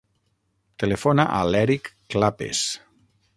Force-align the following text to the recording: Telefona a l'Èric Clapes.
Telefona 0.83 1.25
a 1.41 1.43
l'Èric 1.51 1.91
Clapes. 2.15 2.65